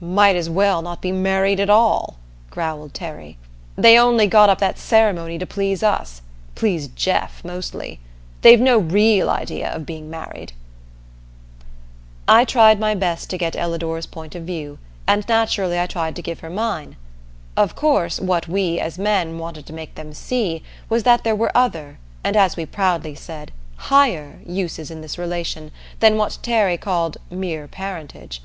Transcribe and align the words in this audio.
"Might 0.00 0.34
as 0.34 0.50
well 0.50 0.82
not 0.82 1.00
be 1.00 1.12
married 1.12 1.60
at 1.60 1.70
all," 1.70 2.16
growled 2.50 2.92
Terry. 2.92 3.38
"They 3.76 3.96
only 3.96 4.26
got 4.26 4.48
up 4.50 4.58
that 4.58 4.80
ceremony 4.80 5.38
to 5.38 5.46
please 5.46 5.80
us 5.80 6.22
please 6.56 6.88
Jeff, 6.88 7.44
mostly. 7.44 8.00
They've 8.42 8.60
no 8.60 8.78
real 8.78 9.30
idea 9.30 9.72
of 9.72 9.86
being 9.86 10.10
married." 10.10 10.54
I 12.26 12.44
tried 12.44 12.80
my 12.80 12.96
best 12.96 13.30
to 13.30 13.38
get 13.38 13.54
Ellador's 13.54 14.06
point 14.06 14.34
of 14.34 14.42
view, 14.42 14.80
and 15.06 15.24
naturally 15.28 15.78
I 15.78 15.86
tried 15.86 16.16
to 16.16 16.20
give 16.22 16.40
her 16.40 16.50
mine. 16.50 16.96
Of 17.56 17.76
course, 17.76 18.18
what 18.20 18.48
we, 18.48 18.80
as 18.80 18.98
men, 18.98 19.38
wanted 19.38 19.66
to 19.66 19.72
make 19.72 19.94
them 19.94 20.12
see 20.14 20.64
was 20.88 21.04
that 21.04 21.22
there 21.22 21.36
were 21.36 21.56
other, 21.56 22.00
and 22.24 22.36
as 22.36 22.56
we 22.56 22.66
proudly 22.66 23.14
said 23.14 23.52
"higher," 23.76 24.40
uses 24.44 24.90
in 24.90 25.00
this 25.00 25.16
relation 25.16 25.70
than 26.00 26.16
what 26.16 26.38
Terry 26.42 26.76
called 26.76 27.18
"mere 27.30 27.68
parentage." 27.68 28.42